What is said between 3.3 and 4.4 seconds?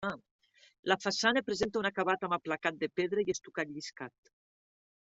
estucat lliscat.